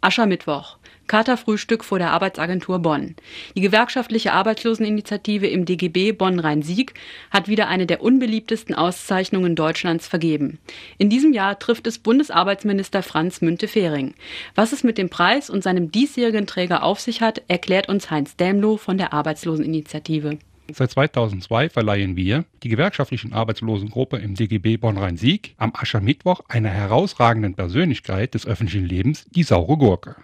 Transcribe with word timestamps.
Aschermittwoch. 0.00 0.76
Katerfrühstück 1.06 1.82
vor 1.84 1.98
der 1.98 2.12
Arbeitsagentur 2.12 2.78
Bonn. 2.78 3.16
Die 3.56 3.60
gewerkschaftliche 3.60 4.32
Arbeitsloseninitiative 4.32 5.48
im 5.48 5.64
DGB 5.64 6.12
Bonn-Rhein-Sieg 6.12 6.94
hat 7.32 7.48
wieder 7.48 7.66
eine 7.66 7.86
der 7.86 8.00
unbeliebtesten 8.00 8.76
Auszeichnungen 8.76 9.56
Deutschlands 9.56 10.06
vergeben. 10.06 10.60
In 10.98 11.10
diesem 11.10 11.32
Jahr 11.32 11.58
trifft 11.58 11.88
es 11.88 11.98
Bundesarbeitsminister 11.98 13.02
Franz 13.02 13.40
Müntefering. 13.40 14.14
Was 14.54 14.72
es 14.72 14.84
mit 14.84 14.98
dem 14.98 15.10
Preis 15.10 15.50
und 15.50 15.64
seinem 15.64 15.90
diesjährigen 15.90 16.46
Träger 16.46 16.84
auf 16.84 17.00
sich 17.00 17.22
hat, 17.22 17.42
erklärt 17.48 17.88
uns 17.88 18.10
Heinz 18.10 18.36
Dämlow 18.36 18.76
von 18.76 18.96
der 18.96 19.12
Arbeitsloseninitiative. 19.12 20.38
Seit 20.72 20.90
2002 20.90 21.70
verleihen 21.70 22.16
wir, 22.16 22.44
die 22.62 22.68
gewerkschaftlichen 22.68 23.32
Arbeitslosengruppe 23.32 24.18
im 24.18 24.34
DGB 24.34 24.76
Bonn-Rhein-Sieg, 24.76 25.54
am 25.56 25.72
Aschermittwoch 25.74 26.42
einer 26.48 26.70
herausragenden 26.70 27.54
Persönlichkeit 27.54 28.34
des 28.34 28.46
öffentlichen 28.46 28.84
Lebens 28.84 29.26
die 29.30 29.42
saure 29.42 29.76
Gurke. 29.76 30.16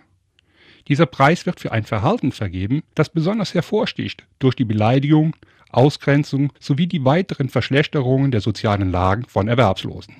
Dieser 0.88 1.06
Preis 1.06 1.46
wird 1.46 1.58
für 1.58 1.72
ein 1.72 1.84
Verhalten 1.84 2.32
vergeben, 2.32 2.82
das 2.94 3.08
besonders 3.08 3.54
hervorsticht 3.54 4.24
durch 4.38 4.54
die 4.54 4.64
Beleidigung, 4.64 5.34
Ausgrenzung 5.70 6.52
sowie 6.60 6.86
die 6.86 7.04
weiteren 7.04 7.48
Verschlechterungen 7.48 8.30
der 8.30 8.40
sozialen 8.40 8.90
Lagen 8.92 9.24
von 9.24 9.48
Erwerbslosen. 9.48 10.14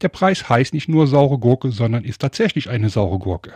Der 0.00 0.08
Preis 0.08 0.48
heißt 0.48 0.72
nicht 0.72 0.88
nur 0.88 1.06
saure 1.06 1.38
Gurke, 1.38 1.70
sondern 1.70 2.04
ist 2.04 2.20
tatsächlich 2.20 2.70
eine 2.70 2.88
saure 2.88 3.18
Gurke. 3.18 3.52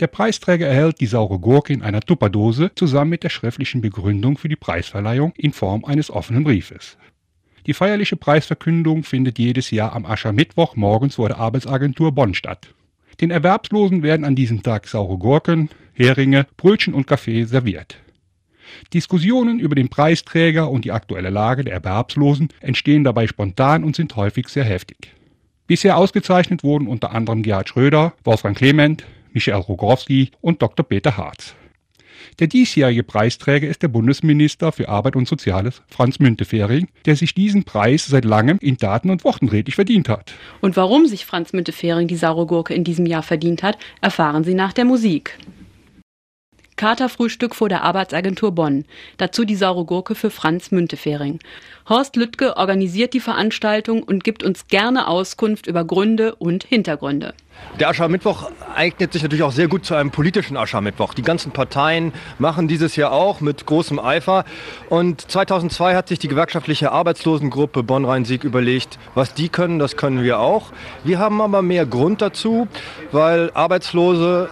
Der 0.00 0.06
Preisträger 0.06 0.66
erhält 0.66 1.00
die 1.00 1.06
saure 1.06 1.38
Gurke 1.38 1.72
in 1.72 1.82
einer 1.82 2.00
Tupperdose 2.00 2.70
zusammen 2.74 3.10
mit 3.10 3.24
der 3.24 3.30
schriftlichen 3.30 3.80
Begründung 3.80 4.38
für 4.38 4.48
die 4.48 4.56
Preisverleihung 4.56 5.32
in 5.36 5.52
Form 5.52 5.84
eines 5.84 6.10
offenen 6.10 6.44
Briefes. 6.44 6.96
Die 7.66 7.74
feierliche 7.74 8.16
Preisverkündung 8.16 9.04
findet 9.04 9.38
jedes 9.38 9.70
Jahr 9.70 9.92
am 9.92 10.06
Aschermittwoch 10.06 10.76
morgens 10.76 11.16
vor 11.16 11.28
der 11.28 11.38
Arbeitsagentur 11.38 12.12
Bonn 12.12 12.34
statt. 12.34 12.68
Den 13.20 13.30
Erwerbslosen 13.30 14.02
werden 14.02 14.24
an 14.24 14.36
diesem 14.36 14.62
Tag 14.62 14.86
saure 14.86 15.18
Gurken, 15.18 15.68
Heringe, 15.92 16.46
Brötchen 16.56 16.94
und 16.94 17.06
Kaffee 17.06 17.44
serviert. 17.44 17.98
Diskussionen 18.94 19.58
über 19.58 19.74
den 19.74 19.88
Preisträger 19.88 20.70
und 20.70 20.84
die 20.84 20.92
aktuelle 20.92 21.30
Lage 21.30 21.64
der 21.64 21.74
Erwerbslosen 21.74 22.48
entstehen 22.60 23.04
dabei 23.04 23.26
spontan 23.26 23.82
und 23.84 23.96
sind 23.96 24.14
häufig 24.16 24.48
sehr 24.48 24.64
heftig. 24.64 25.14
Bisher 25.66 25.96
ausgezeichnet 25.96 26.62
wurden 26.62 26.86
unter 26.86 27.10
anderem 27.12 27.42
Gerhard 27.42 27.68
Schröder, 27.68 28.14
Wolfgang 28.24 28.56
Clement, 28.56 29.04
Michael 29.32 29.60
Rogowski 29.60 30.30
und 30.40 30.62
Dr. 30.62 30.86
Peter 30.86 31.16
Harz. 31.16 31.54
Der 32.38 32.46
diesjährige 32.46 33.02
Preisträger 33.02 33.68
ist 33.68 33.82
der 33.82 33.88
Bundesminister 33.88 34.72
für 34.72 34.88
Arbeit 34.88 35.16
und 35.16 35.26
Soziales, 35.26 35.82
Franz 35.88 36.18
Müntefering, 36.18 36.88
der 37.04 37.16
sich 37.16 37.34
diesen 37.34 37.64
Preis 37.64 38.06
seit 38.06 38.24
langem 38.24 38.58
in 38.60 38.76
Daten 38.76 39.10
und 39.10 39.24
Worten 39.24 39.48
redlich 39.48 39.74
verdient 39.74 40.08
hat. 40.08 40.34
Und 40.60 40.76
warum 40.76 41.06
sich 41.06 41.24
Franz 41.24 41.52
Müntefering 41.52 42.06
die 42.08 42.16
saure 42.16 42.46
Gurke 42.46 42.74
in 42.74 42.84
diesem 42.84 43.06
Jahr 43.06 43.22
verdient 43.22 43.62
hat, 43.62 43.78
erfahren 44.00 44.44
Sie 44.44 44.54
nach 44.54 44.72
der 44.72 44.84
Musik. 44.84 45.38
Katerfrühstück 46.78 47.54
vor 47.54 47.68
der 47.68 47.82
Arbeitsagentur 47.82 48.52
Bonn. 48.52 48.86
Dazu 49.18 49.44
die 49.44 49.56
saure 49.56 49.84
Gurke 49.84 50.14
für 50.14 50.30
Franz 50.30 50.70
Müntefering. 50.70 51.40
Horst 51.88 52.16
Lüttke 52.16 52.56
organisiert 52.56 53.12
die 53.12 53.20
Veranstaltung 53.20 54.02
und 54.02 54.24
gibt 54.24 54.42
uns 54.42 54.68
gerne 54.68 55.08
Auskunft 55.08 55.66
über 55.66 55.84
Gründe 55.84 56.34
und 56.36 56.64
Hintergründe. 56.64 57.34
Der 57.80 57.88
Aschermittwoch 57.88 58.50
eignet 58.74 59.12
sich 59.12 59.22
natürlich 59.22 59.42
auch 59.42 59.52
sehr 59.52 59.68
gut 59.68 59.84
zu 59.84 59.94
einem 59.94 60.10
politischen 60.10 60.56
Aschermittwoch. 60.56 61.14
Die 61.14 61.22
ganzen 61.22 61.52
Parteien 61.52 62.12
machen 62.38 62.68
dieses 62.68 62.96
Jahr 62.96 63.12
auch 63.12 63.40
mit 63.40 63.66
großem 63.66 63.98
Eifer. 63.98 64.44
Und 64.88 65.30
2002 65.30 65.94
hat 65.94 66.08
sich 66.08 66.18
die 66.18 66.28
gewerkschaftliche 66.28 66.92
Arbeitslosengruppe 66.92 67.82
Bonn-Rhein-Sieg 67.82 68.44
überlegt, 68.44 68.98
was 69.14 69.34
die 69.34 69.48
können, 69.48 69.78
das 69.78 69.96
können 69.96 70.22
wir 70.22 70.38
auch. 70.38 70.72
Wir 71.04 71.18
haben 71.18 71.40
aber 71.40 71.62
mehr 71.62 71.86
Grund 71.86 72.22
dazu, 72.22 72.68
weil 73.10 73.50
Arbeitslose 73.54 74.48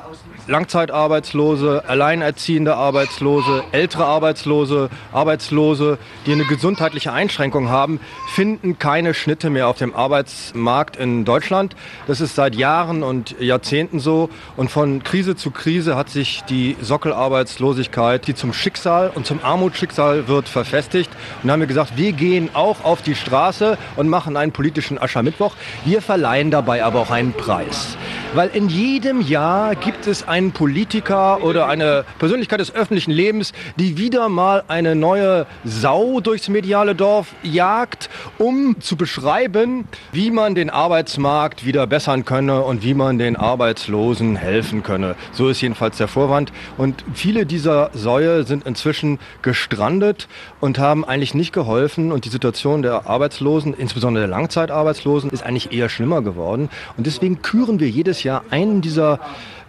Langzeitarbeitslose, 0.46 1.84
alleinerziehende 1.86 2.76
Arbeitslose, 2.76 3.64
ältere 3.72 4.04
Arbeitslose, 4.04 4.90
Arbeitslose, 5.12 5.98
die 6.24 6.32
eine 6.32 6.44
gesundheitliche 6.44 7.12
Einschränkung 7.12 7.68
haben, 7.68 8.00
finden 8.28 8.78
keine 8.78 9.12
Schnitte 9.12 9.50
mehr 9.50 9.68
auf 9.68 9.78
dem 9.78 9.94
Arbeitsmarkt 9.94 10.96
in 10.96 11.24
Deutschland. 11.24 11.74
Das 12.06 12.20
ist 12.20 12.36
seit 12.36 12.54
Jahren 12.54 13.02
und 13.02 13.40
Jahrzehnten 13.40 13.98
so. 13.98 14.30
Und 14.56 14.70
von 14.70 15.02
Krise 15.02 15.34
zu 15.34 15.50
Krise 15.50 15.96
hat 15.96 16.10
sich 16.10 16.44
die 16.48 16.76
Sockelarbeitslosigkeit, 16.80 18.26
die 18.26 18.34
zum 18.34 18.52
Schicksal 18.52 19.10
und 19.14 19.26
zum 19.26 19.40
Armutsschicksal 19.42 20.28
wird, 20.28 20.48
verfestigt. 20.48 21.10
Und 21.42 21.50
haben 21.50 21.60
wir 21.60 21.66
gesagt, 21.66 21.96
wir 21.96 22.12
gehen 22.12 22.50
auch 22.52 22.84
auf 22.84 23.02
die 23.02 23.14
Straße 23.14 23.78
und 23.96 24.08
machen 24.08 24.36
einen 24.36 24.52
politischen 24.52 24.98
Aschermittwoch. 24.98 25.54
Wir 25.84 26.02
verleihen 26.02 26.50
dabei 26.50 26.84
aber 26.84 27.00
auch 27.00 27.10
einen 27.10 27.32
Preis. 27.32 27.96
Weil 28.34 28.50
in 28.52 28.68
jedem 28.68 29.20
Jahr 29.22 29.74
gibt 29.74 30.06
es 30.06 30.26
einen 30.28 30.52
Politiker 30.52 31.42
oder 31.42 31.68
eine 31.68 32.04
Persönlichkeit 32.18 32.60
des 32.60 32.74
öffentlichen 32.74 33.12
Lebens, 33.12 33.52
die 33.76 33.96
wieder 33.96 34.28
mal 34.28 34.64
eine 34.68 34.94
neue 34.94 35.46
Sau 35.64 36.20
durchs 36.20 36.48
mediale 36.48 36.94
Dorf 36.94 37.28
jagt, 37.42 38.10
um 38.38 38.80
zu 38.80 38.96
beschreiben, 38.96 39.88
wie 40.12 40.30
man 40.30 40.54
den 40.54 40.68
Arbeitsmarkt 40.68 41.64
wieder 41.64 41.86
bessern 41.86 42.24
könne 42.24 42.62
und 42.62 42.82
wie 42.82 42.94
man 42.94 43.18
den 43.18 43.36
Arbeitslosen 43.36 44.36
helfen 44.36 44.82
könne. 44.82 45.14
So 45.32 45.48
ist 45.48 45.60
jedenfalls 45.62 45.96
der 45.96 46.08
Vorwand. 46.08 46.52
Und 46.76 47.04
viele 47.14 47.46
dieser 47.46 47.90
Säue 47.94 48.44
sind 48.44 48.66
inzwischen 48.66 49.18
gestrandet 49.42 50.28
und 50.60 50.78
haben 50.78 51.04
eigentlich 51.04 51.34
nicht 51.34 51.52
geholfen. 51.52 52.12
Und 52.12 52.24
die 52.24 52.30
Situation 52.30 52.82
der 52.82 53.06
Arbeitslosen, 53.06 53.72
insbesondere 53.72 54.26
der 54.26 54.30
Langzeitarbeitslosen, 54.36 55.30
ist 55.30 55.42
eigentlich 55.42 55.72
eher 55.72 55.88
schlimmer 55.88 56.20
geworden. 56.20 56.68
Und 56.98 57.06
deswegen 57.06 57.40
küren 57.40 57.80
wir 57.80 57.88
jedes 57.88 58.15
Jahr 58.22 58.44
einen 58.50 58.80
dieser 58.80 59.20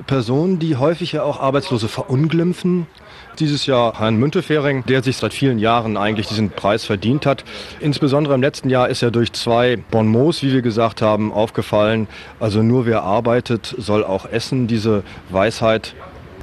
Personen, 0.06 0.60
die 0.60 0.76
häufig 0.76 1.14
ja 1.14 1.24
auch 1.24 1.40
Arbeitslose 1.40 1.88
verunglimpfen. 1.88 2.88
Dieses 3.40 3.66
Jahr 3.66 4.00
Herrn 4.00 4.16
Müntefering, 4.16 4.84
der 4.86 5.04
sich 5.04 5.18
seit 5.18 5.34
vielen 5.34 5.60
Jahren 5.60 5.96
eigentlich 5.96 6.28
diesen 6.28 6.50
Preis 6.50 6.86
verdient 6.86 7.26
hat. 7.26 7.44
Insbesondere 7.80 8.34
im 8.34 8.42
letzten 8.42 8.70
Jahr 8.70 8.90
ist 8.90 9.04
er 9.04 9.12
durch 9.12 9.32
zwei 9.34 9.78
Bonmots, 9.92 10.42
wie 10.42 10.54
wir 10.54 10.62
gesagt 10.62 11.02
haben, 11.02 11.32
aufgefallen. 11.32 12.08
Also 12.40 12.64
nur 12.64 12.86
wer 12.86 13.04
arbeitet, 13.04 13.76
soll 13.78 14.04
auch 14.04 14.26
essen. 14.26 14.68
Diese 14.68 15.04
Weisheit 15.30 15.94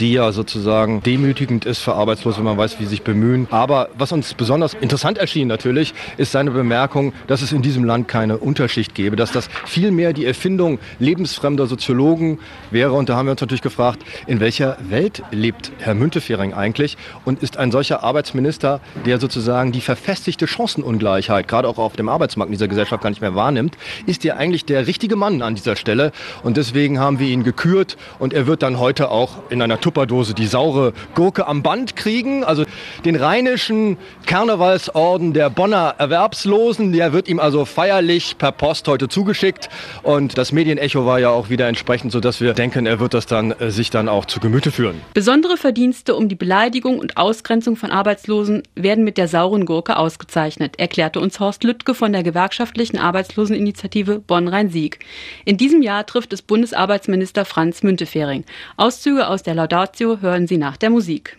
die 0.00 0.12
ja 0.12 0.32
sozusagen 0.32 1.02
demütigend 1.02 1.64
ist 1.64 1.80
für 1.80 1.94
Arbeitslose, 1.94 2.38
wenn 2.38 2.44
man 2.44 2.58
weiß, 2.58 2.78
wie 2.78 2.84
sie 2.84 2.90
sich 2.90 3.02
bemühen. 3.02 3.46
Aber 3.50 3.88
was 3.96 4.12
uns 4.12 4.34
besonders 4.34 4.74
interessant 4.74 5.18
erschien 5.18 5.48
natürlich, 5.48 5.94
ist 6.16 6.32
seine 6.32 6.50
Bemerkung, 6.50 7.12
dass 7.26 7.42
es 7.42 7.52
in 7.52 7.62
diesem 7.62 7.84
Land 7.84 8.08
keine 8.08 8.38
Unterschicht 8.38 8.94
gäbe, 8.94 9.16
dass 9.16 9.32
das 9.32 9.48
vielmehr 9.64 10.12
die 10.12 10.24
Erfindung 10.24 10.78
lebensfremder 10.98 11.66
Soziologen 11.66 12.38
wäre. 12.70 12.92
Und 12.92 13.08
da 13.08 13.16
haben 13.16 13.26
wir 13.26 13.32
uns 13.32 13.40
natürlich 13.40 13.62
gefragt, 13.62 14.02
in 14.26 14.40
welcher 14.40 14.76
Welt 14.88 15.22
lebt 15.30 15.72
Herr 15.78 15.94
Müntefering 15.94 16.54
eigentlich 16.54 16.96
und 17.24 17.42
ist 17.42 17.56
ein 17.56 17.70
solcher 17.70 18.02
Arbeitsminister, 18.02 18.80
der 19.06 19.20
sozusagen 19.20 19.72
die 19.72 19.80
verfestigte 19.80 20.46
Chancenungleichheit, 20.46 21.48
gerade 21.48 21.68
auch 21.68 21.78
auf 21.78 21.96
dem 21.96 22.08
Arbeitsmarkt 22.08 22.48
in 22.48 22.52
dieser 22.52 22.68
Gesellschaft 22.68 23.02
gar 23.02 23.10
nicht 23.10 23.20
mehr 23.20 23.34
wahrnimmt, 23.34 23.76
ist 24.06 24.24
er 24.24 24.36
eigentlich 24.36 24.64
der 24.64 24.86
richtige 24.86 25.16
Mann 25.16 25.42
an 25.42 25.54
dieser 25.54 25.76
Stelle. 25.76 26.12
Und 26.42 26.56
deswegen 26.56 26.98
haben 26.98 27.18
wir 27.18 27.28
ihn 27.28 27.44
gekürt 27.44 27.96
und 28.18 28.32
er 28.32 28.46
wird 28.46 28.62
dann 28.62 28.78
heute 28.78 29.10
auch 29.10 29.50
in 29.50 29.62
einer 29.62 29.80
Tupperdose 29.84 30.32
die 30.32 30.46
saure 30.46 30.94
Gurke 31.14 31.46
am 31.46 31.62
Band 31.62 31.94
kriegen. 31.94 32.42
Also 32.42 32.64
den 33.04 33.16
rheinischen 33.16 33.98
Karnevalsorden 34.24 35.34
der 35.34 35.50
Bonner 35.50 35.96
Erwerbslosen, 35.98 36.92
der 36.92 37.12
wird 37.12 37.28
ihm 37.28 37.38
also 37.38 37.66
feierlich 37.66 38.38
per 38.38 38.50
Post 38.50 38.88
heute 38.88 39.10
zugeschickt. 39.10 39.68
Und 40.02 40.38
das 40.38 40.52
Medienecho 40.52 41.04
war 41.04 41.20
ja 41.20 41.28
auch 41.28 41.50
wieder 41.50 41.68
entsprechend, 41.68 42.12
sodass 42.12 42.40
wir 42.40 42.54
denken, 42.54 42.86
er 42.86 42.98
wird 42.98 43.12
das 43.12 43.26
dann 43.26 43.52
äh, 43.52 43.70
sich 43.70 43.90
dann 43.90 44.08
auch 44.08 44.24
zu 44.24 44.40
Gemüte 44.40 44.72
führen. 44.72 45.02
Besondere 45.12 45.58
Verdienste 45.58 46.14
um 46.14 46.30
die 46.30 46.34
Beleidigung 46.34 46.98
und 46.98 47.18
Ausgrenzung 47.18 47.76
von 47.76 47.90
Arbeitslosen 47.90 48.62
werden 48.74 49.04
mit 49.04 49.18
der 49.18 49.28
sauren 49.28 49.66
Gurke 49.66 49.98
ausgezeichnet, 49.98 50.78
erklärte 50.78 51.20
uns 51.20 51.40
Horst 51.40 51.62
Lüttke 51.62 51.94
von 51.94 52.10
der 52.14 52.22
gewerkschaftlichen 52.22 52.96
Arbeitsloseninitiative 52.96 54.18
Bonn-Rhein-Sieg. 54.20 55.00
In 55.44 55.58
diesem 55.58 55.82
Jahr 55.82 56.06
trifft 56.06 56.32
es 56.32 56.40
Bundesarbeitsminister 56.40 57.44
Franz 57.44 57.82
Müntefering. 57.82 58.46
Auszüge 58.78 59.28
aus 59.28 59.42
der 59.42 59.54
Laudato 59.54 59.73
Laudatio 59.74 60.20
hören 60.20 60.46
Sie 60.46 60.56
nach 60.56 60.76
der 60.76 60.88
Musik. 60.88 61.36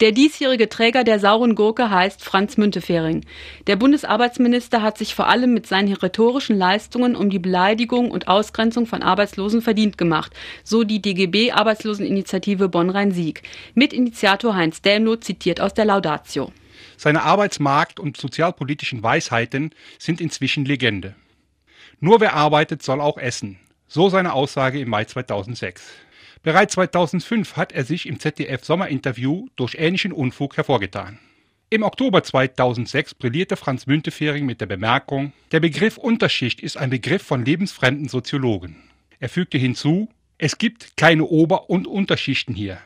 Der 0.00 0.10
diesjährige 0.10 0.68
Träger 0.68 1.04
der 1.04 1.20
sauren 1.20 1.54
Gurke 1.54 1.90
heißt 1.90 2.24
Franz 2.24 2.56
Müntefering. 2.56 3.24
Der 3.68 3.76
Bundesarbeitsminister 3.76 4.82
hat 4.82 4.98
sich 4.98 5.14
vor 5.14 5.28
allem 5.28 5.54
mit 5.54 5.68
seinen 5.68 5.92
rhetorischen 5.92 6.58
Leistungen 6.58 7.14
um 7.14 7.30
die 7.30 7.38
Beleidigung 7.38 8.10
und 8.10 8.26
Ausgrenzung 8.26 8.86
von 8.86 9.00
Arbeitslosen 9.00 9.62
verdient 9.62 9.96
gemacht, 9.96 10.32
so 10.64 10.82
die 10.82 11.00
DGB 11.00 11.52
Arbeitsloseninitiative 11.52 12.68
Bonn-Rhein-Sieg. 12.68 13.44
Mitinitiator 13.74 14.56
Heinz 14.56 14.82
Dämlow 14.82 15.14
zitiert 15.14 15.60
aus 15.60 15.72
der 15.72 15.84
Laudatio. 15.84 16.50
Seine 16.96 17.22
Arbeitsmarkt- 17.22 18.00
und 18.00 18.16
sozialpolitischen 18.16 19.04
Weisheiten 19.04 19.70
sind 20.00 20.20
inzwischen 20.20 20.64
Legende. 20.64 21.14
Nur 22.00 22.20
wer 22.20 22.34
arbeitet, 22.34 22.82
soll 22.82 23.00
auch 23.00 23.18
essen. 23.18 23.60
So 23.86 24.08
seine 24.08 24.32
Aussage 24.32 24.80
im 24.80 24.88
Mai 24.88 25.04
2006. 25.04 25.92
Bereits 26.46 26.74
2005 26.74 27.56
hat 27.56 27.72
er 27.72 27.82
sich 27.82 28.06
im 28.06 28.20
ZDF 28.20 28.64
Sommerinterview 28.64 29.48
durch 29.56 29.74
ähnlichen 29.80 30.12
Unfug 30.12 30.56
hervorgetan. 30.56 31.18
Im 31.70 31.82
Oktober 31.82 32.22
2006 32.22 33.14
brillierte 33.14 33.56
Franz 33.56 33.88
Müntefering 33.88 34.46
mit 34.46 34.60
der 34.60 34.66
Bemerkung, 34.66 35.32
der 35.50 35.58
Begriff 35.58 35.98
Unterschicht 35.98 36.60
ist 36.60 36.76
ein 36.76 36.90
Begriff 36.90 37.22
von 37.22 37.44
lebensfremden 37.44 38.06
Soziologen. 38.06 38.76
Er 39.18 39.28
fügte 39.28 39.58
hinzu, 39.58 40.08
Es 40.38 40.56
gibt 40.56 40.96
keine 40.96 41.24
Ober- 41.24 41.68
und 41.68 41.88
Unterschichten 41.88 42.54
hier, 42.54 42.78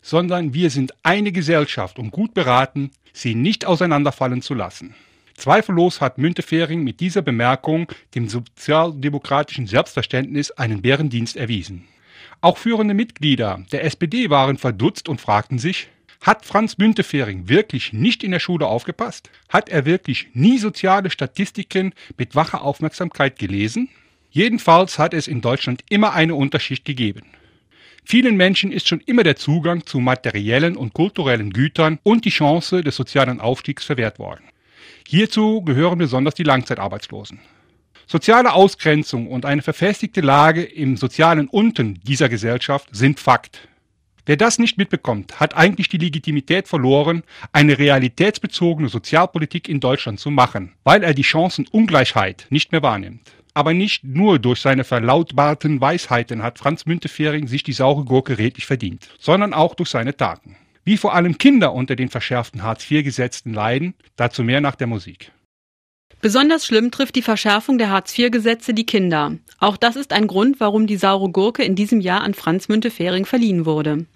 sondern 0.00 0.54
wir 0.54 0.70
sind 0.70 0.94
eine 1.02 1.32
Gesellschaft 1.32 1.98
und 1.98 2.12
gut 2.12 2.34
beraten, 2.34 2.92
sie 3.12 3.34
nicht 3.34 3.64
auseinanderfallen 3.64 4.42
zu 4.42 4.54
lassen. 4.54 4.94
Zweifellos 5.34 6.00
hat 6.00 6.18
Müntefering 6.18 6.84
mit 6.84 7.00
dieser 7.00 7.22
Bemerkung 7.22 7.88
dem 8.14 8.28
sozialdemokratischen 8.28 9.66
Selbstverständnis 9.66 10.52
einen 10.52 10.82
Bärendienst 10.82 11.36
erwiesen. 11.36 11.88
Auch 12.42 12.58
führende 12.58 12.92
Mitglieder 12.92 13.64
der 13.70 13.84
SPD 13.84 14.28
waren 14.28 14.58
verdutzt 14.58 15.08
und 15.08 15.20
fragten 15.20 15.60
sich, 15.60 15.88
hat 16.20 16.44
Franz 16.44 16.76
Müntefering 16.76 17.48
wirklich 17.48 17.92
nicht 17.92 18.24
in 18.24 18.32
der 18.32 18.40
Schule 18.40 18.66
aufgepasst? 18.66 19.30
Hat 19.48 19.68
er 19.68 19.86
wirklich 19.86 20.26
nie 20.34 20.58
soziale 20.58 21.10
Statistiken 21.10 21.94
mit 22.18 22.34
wacher 22.34 22.62
Aufmerksamkeit 22.62 23.38
gelesen? 23.38 23.90
Jedenfalls 24.32 24.98
hat 24.98 25.14
es 25.14 25.28
in 25.28 25.40
Deutschland 25.40 25.84
immer 25.88 26.14
eine 26.14 26.34
Unterschicht 26.34 26.84
gegeben. 26.84 27.22
Vielen 28.04 28.36
Menschen 28.36 28.72
ist 28.72 28.88
schon 28.88 29.02
immer 29.06 29.22
der 29.22 29.36
Zugang 29.36 29.86
zu 29.86 30.00
materiellen 30.00 30.76
und 30.76 30.94
kulturellen 30.94 31.52
Gütern 31.52 32.00
und 32.02 32.24
die 32.24 32.30
Chance 32.30 32.82
des 32.82 32.96
sozialen 32.96 33.40
Aufstiegs 33.40 33.84
verwehrt 33.84 34.18
worden. 34.18 34.42
Hierzu 35.06 35.62
gehören 35.62 35.98
besonders 35.98 36.34
die 36.34 36.42
Langzeitarbeitslosen. 36.42 37.38
Soziale 38.12 38.52
Ausgrenzung 38.52 39.26
und 39.26 39.46
eine 39.46 39.62
verfestigte 39.62 40.20
Lage 40.20 40.62
im 40.62 40.98
sozialen 40.98 41.48
Unten 41.48 41.98
dieser 42.02 42.28
Gesellschaft 42.28 42.88
sind 42.92 43.18
Fakt. 43.18 43.68
Wer 44.26 44.36
das 44.36 44.58
nicht 44.58 44.76
mitbekommt, 44.76 45.40
hat 45.40 45.56
eigentlich 45.56 45.88
die 45.88 45.96
Legitimität 45.96 46.68
verloren, 46.68 47.22
eine 47.52 47.78
realitätsbezogene 47.78 48.90
Sozialpolitik 48.90 49.66
in 49.66 49.80
Deutschland 49.80 50.20
zu 50.20 50.30
machen, 50.30 50.74
weil 50.84 51.02
er 51.02 51.14
die 51.14 51.24
Chancenungleichheit 51.24 52.48
nicht 52.50 52.70
mehr 52.70 52.82
wahrnimmt. 52.82 53.32
Aber 53.54 53.72
nicht 53.72 54.04
nur 54.04 54.38
durch 54.38 54.60
seine 54.60 54.84
verlautbarten 54.84 55.80
Weisheiten 55.80 56.42
hat 56.42 56.58
Franz 56.58 56.84
Müntefering 56.84 57.46
sich 57.46 57.62
die 57.62 57.72
saure 57.72 58.04
Gurke 58.04 58.36
redlich 58.36 58.66
verdient, 58.66 59.08
sondern 59.18 59.54
auch 59.54 59.74
durch 59.74 59.88
seine 59.88 60.14
Taten. 60.14 60.56
Wie 60.84 60.98
vor 60.98 61.14
allem 61.14 61.38
Kinder 61.38 61.72
unter 61.72 61.96
den 61.96 62.10
verschärften 62.10 62.62
Hartz-IV-Gesetzen 62.62 63.54
leiden, 63.54 63.94
dazu 64.16 64.44
mehr 64.44 64.60
nach 64.60 64.74
der 64.74 64.86
Musik. 64.86 65.32
Besonders 66.22 66.64
schlimm 66.64 66.92
trifft 66.92 67.16
die 67.16 67.22
Verschärfung 67.22 67.78
der 67.78 67.90
Hartz-IV-Gesetze 67.90 68.74
die 68.74 68.86
Kinder. 68.86 69.32
Auch 69.58 69.76
das 69.76 69.96
ist 69.96 70.12
ein 70.12 70.28
Grund, 70.28 70.60
warum 70.60 70.86
die 70.86 70.96
saure 70.96 71.28
Gurke 71.28 71.64
in 71.64 71.74
diesem 71.74 72.00
Jahr 72.00 72.20
an 72.20 72.32
Franz 72.32 72.68
Müntefering 72.68 73.26
verliehen 73.26 73.66
wurde. 73.66 74.06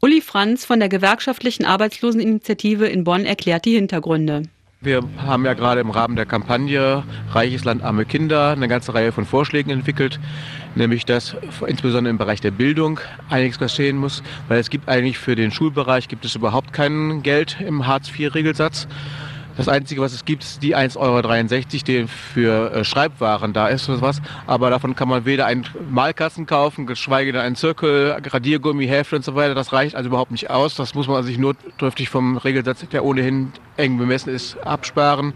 Uli 0.00 0.20
Franz 0.20 0.64
von 0.64 0.78
der 0.78 0.88
gewerkschaftlichen 0.88 1.64
Arbeitsloseninitiative 1.64 2.86
in 2.86 3.02
Bonn 3.02 3.24
erklärt 3.24 3.64
die 3.64 3.74
Hintergründe. 3.74 4.44
Wir 4.80 5.02
haben 5.18 5.44
ja 5.44 5.54
gerade 5.54 5.80
im 5.80 5.90
Rahmen 5.90 6.14
der 6.14 6.26
Kampagne 6.26 7.02
Reiches 7.32 7.64
Land, 7.64 7.82
arme 7.82 8.04
Kinder 8.04 8.50
eine 8.50 8.68
ganze 8.68 8.94
Reihe 8.94 9.10
von 9.10 9.24
Vorschlägen 9.24 9.70
entwickelt, 9.70 10.20
nämlich 10.76 11.04
dass 11.04 11.34
insbesondere 11.66 12.10
im 12.10 12.18
Bereich 12.18 12.40
der 12.40 12.52
Bildung 12.52 13.00
einiges 13.28 13.58
geschehen 13.58 13.96
muss, 13.96 14.22
weil 14.46 14.60
es 14.60 14.70
gibt 14.70 14.88
eigentlich 14.88 15.18
für 15.18 15.34
den 15.34 15.50
Schulbereich 15.50 16.06
gibt 16.06 16.24
es 16.24 16.36
überhaupt 16.36 16.72
kein 16.72 17.24
Geld 17.24 17.56
im 17.58 17.88
Hartz-IV-Regelsatz. 17.88 18.86
Das 19.56 19.68
Einzige, 19.68 20.02
was 20.02 20.12
es 20.12 20.24
gibt, 20.26 20.42
ist 20.42 20.62
die 20.62 20.76
1,63 20.76 20.96
Euro, 20.98 21.22
die 21.86 22.06
für 22.06 22.72
äh, 22.72 22.84
Schreibwaren 22.84 23.54
da 23.54 23.68
ist 23.68 23.88
oder 23.88 24.02
was. 24.02 24.20
Aber 24.46 24.68
davon 24.68 24.94
kann 24.94 25.08
man 25.08 25.24
weder 25.24 25.46
einen 25.46 25.64
Malkasten 25.90 26.46
kaufen, 26.46 26.86
geschweige 26.86 27.32
denn 27.32 27.40
einen 27.40 27.56
Zirkel, 27.56 28.16
Radiergummi, 28.22 28.86
Hefte 28.86 29.16
und 29.16 29.24
so 29.24 29.34
weiter. 29.34 29.54
Das 29.54 29.72
reicht 29.72 29.94
also 29.94 30.08
überhaupt 30.08 30.30
nicht 30.30 30.50
aus. 30.50 30.74
Das 30.74 30.94
muss 30.94 31.08
man 31.08 31.24
sich 31.24 31.38
notdürftig 31.38 32.10
vom 32.10 32.36
Regelsatz, 32.36 32.86
der 32.92 33.04
ohnehin 33.04 33.52
eng 33.78 33.96
bemessen 33.96 34.34
ist, 34.34 34.58
absparen. 34.58 35.32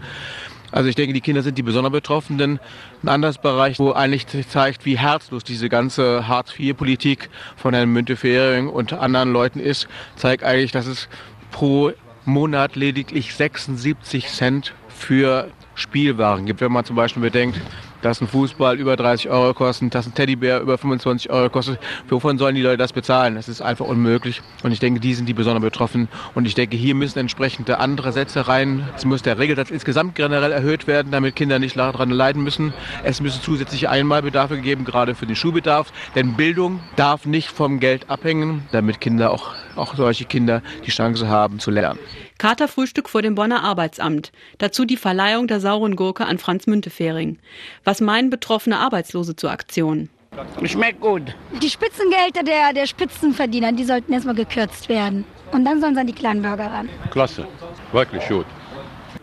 Also 0.71 0.87
ich 0.87 0.95
denke, 0.95 1.13
die 1.13 1.21
Kinder 1.21 1.41
sind 1.41 1.57
die 1.57 1.63
besonders 1.63 1.91
Betroffenen. 1.91 2.59
Ein 3.03 3.09
anderes 3.09 3.39
Bereich, 3.39 3.79
wo 3.79 3.91
eigentlich 3.91 4.27
zeigt, 4.47 4.85
wie 4.85 4.97
herzlos 4.97 5.43
diese 5.43 5.67
ganze 5.67 6.27
Hartz-IV-Politik 6.27 7.29
von 7.57 7.73
Herrn 7.73 7.89
Müntefering 7.89 8.69
und 8.69 8.93
anderen 8.93 9.33
Leuten 9.33 9.59
ist, 9.59 9.87
zeigt 10.15 10.43
eigentlich, 10.43 10.71
dass 10.71 10.85
es 10.85 11.09
pro 11.51 11.91
Monat 12.25 12.75
lediglich 12.75 13.35
76 13.35 14.27
Cent 14.27 14.73
für 14.89 15.49
Spielwaren 15.75 16.45
gibt. 16.45 16.61
Wenn 16.61 16.71
man 16.71 16.85
zum 16.85 16.95
Beispiel 16.95 17.23
bedenkt, 17.23 17.59
dass 18.01 18.21
ein 18.21 18.27
Fußball 18.27 18.79
über 18.79 18.95
30 18.95 19.29
Euro 19.29 19.53
kostet, 19.53 19.93
dass 19.95 20.07
ein 20.07 20.13
Teddybär 20.13 20.59
über 20.59 20.77
25 20.77 21.29
Euro 21.29 21.49
kostet. 21.49 21.79
Wovon 22.09 22.37
sollen 22.37 22.55
die 22.55 22.61
Leute 22.61 22.77
das 22.77 22.93
bezahlen? 22.93 23.35
Das 23.35 23.47
ist 23.47 23.61
einfach 23.61 23.85
unmöglich. 23.85 24.41
Und 24.63 24.71
ich 24.71 24.79
denke, 24.79 24.99
die 24.99 25.13
sind 25.13 25.27
die 25.27 25.33
besonders 25.33 25.63
betroffen. 25.63 26.07
Und 26.33 26.45
ich 26.45 26.55
denke, 26.55 26.77
hier 26.77 26.95
müssen 26.95 27.19
entsprechende 27.19 27.79
andere 27.79 28.11
Sätze 28.11 28.47
rein. 28.47 28.87
Es 28.95 29.05
muss 29.05 29.21
der 29.21 29.37
Regelsatz 29.37 29.71
insgesamt 29.71 30.15
generell 30.15 30.51
erhöht 30.51 30.87
werden, 30.87 31.11
damit 31.11 31.35
Kinder 31.35 31.59
nicht 31.59 31.77
daran 31.77 32.09
leiden 32.09 32.43
müssen. 32.43 32.73
Es 33.03 33.21
müssen 33.21 33.41
zusätzliche 33.41 33.89
Einmalbedarfe 33.89 34.55
gegeben, 34.55 34.85
gerade 34.85 35.15
für 35.15 35.25
den 35.25 35.35
Schulbedarf. 35.35 35.91
Denn 36.15 36.33
Bildung 36.33 36.79
darf 36.95 37.25
nicht 37.25 37.49
vom 37.49 37.79
Geld 37.79 38.09
abhängen, 38.09 38.67
damit 38.71 38.99
Kinder 38.99 39.31
auch, 39.31 39.51
auch 39.75 39.95
solche 39.95 40.25
Kinder 40.25 40.61
die 40.85 40.91
Chance 40.91 41.27
haben 41.27 41.59
zu 41.59 41.71
lernen. 41.71 41.99
Katerfrühstück 42.37 43.09
vor 43.09 43.21
dem 43.21 43.35
Bonner 43.35 43.63
Arbeitsamt. 43.63 44.31
Dazu 44.57 44.85
die 44.85 44.97
Verleihung 44.97 45.47
der 45.47 45.59
sauren 45.59 45.95
Gurke 45.95 46.25
an 46.25 46.37
Franz 46.37 46.67
Müntefering. 46.67 47.39
Was 47.83 48.01
meinen 48.01 48.29
betroffene 48.29 48.79
Arbeitslose 48.79 49.35
zur 49.35 49.51
Aktion? 49.51 50.09
Schmeckt 50.63 51.01
gut. 51.01 51.35
Die 51.61 51.69
Spitzengelder 51.69 52.43
der, 52.43 52.73
der 52.73 52.87
Spitzenverdiener, 52.87 53.73
die 53.73 53.83
sollten 53.83 54.13
erstmal 54.13 54.35
gekürzt 54.35 54.87
werden. 54.87 55.25
Und 55.51 55.65
dann 55.65 55.81
sollen 55.81 55.93
sie 55.93 56.01
an 56.01 56.07
die 56.07 56.13
kleinen 56.13 56.41
Bürger 56.41 56.67
ran. 56.67 56.89
Klasse, 57.11 57.45
wirklich 57.91 58.25
gut. 58.27 58.45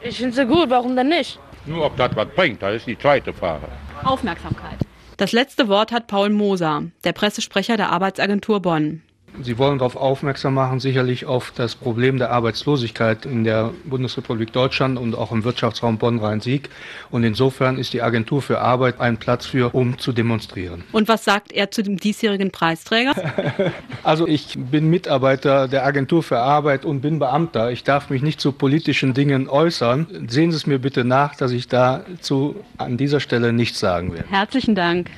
Ich 0.03 0.19
finde 0.19 0.35
sie 0.35 0.47
gut, 0.47 0.69
warum 0.69 0.95
denn 0.95 1.09
nicht? 1.09 1.39
Nur 1.65 1.87
ob 1.87 1.97
das 1.97 2.15
was 2.15 2.29
bringt, 2.29 2.63
das 2.63 2.77
ist 2.77 2.87
die 2.87 2.99
zweite 2.99 3.33
Frage. 3.33 3.67
Aufmerksamkeit. 4.05 4.79
Das 5.17 5.33
letzte 5.33 5.69
Wort 5.69 5.91
hat 5.91 6.07
Paul 6.07 6.31
Moser, 6.31 6.85
der 7.05 7.13
Pressesprecher 7.13 7.77
der 7.77 7.91
Arbeitsagentur 7.91 8.61
Bonn. 8.61 9.03
Sie 9.43 9.59
wollen 9.59 9.79
darauf 9.79 9.97
aufmerksam 9.97 10.55
machen, 10.55 10.81
sicherlich 10.81 11.27
auf 11.27 11.53
das 11.55 11.75
Problem 11.75 12.19
der 12.19 12.31
Arbeitslosigkeit 12.31 13.25
in 13.27 13.45
der 13.45 13.73
Bundesrepublik 13.85 14.53
Deutschland 14.53 14.99
und 14.99 15.15
auch 15.15 15.33
im 15.33 15.45
Wirtschaftsraum 15.45 15.99
Bonn-Rhein-Sieg. 15.99 16.69
Und 17.11 17.25
insofern 17.25 17.79
ist 17.79 17.93
die 17.93 18.03
Agentur 18.03 18.43
für 18.43 18.61
Arbeit 18.61 19.01
ein 19.01 19.17
Platz 19.17 19.47
für, 19.47 19.75
um 19.75 19.99
zu 19.99 20.13
demonstrieren. 20.13 20.85
Und 20.93 21.09
was 21.09 21.25
sagt 21.25 21.53
er 21.53 21.71
zu 21.71 21.83
dem 21.83 21.99
diesjährigen 21.99 22.51
Preisträger? 22.51 23.15
also 24.03 24.27
ich 24.27 24.55
bin 24.57 24.91
Mitarbeiter 24.91 25.69
der 25.69 25.87
Agentur 25.87 26.23
für 26.23 26.39
Arbeit 26.39 26.85
und 26.85 27.01
bin 27.01 27.19
Beamter. 27.19 27.71
Ich 27.71 27.85
darf 27.85 28.11
mich 28.11 28.23
nicht 28.23 28.41
zu 28.41 28.53
politischen 28.53 29.15
Dingen 29.15 29.49
äußern. 29.49 30.27
Sehen 30.29 30.51
Sie 30.51 30.57
es 30.57 30.67
mir 30.67 30.79
bitte 30.79 31.05
nach, 31.05 31.37
dass 31.37 31.53
ich 31.53 31.69
dazu 31.69 32.57
an 32.77 32.97
dieser 32.97 33.21
Stelle 33.21 33.53
nichts 33.53 33.79
sagen 33.79 34.13
werde. 34.13 34.29
Herzlichen 34.29 34.75
Dank. 34.75 35.11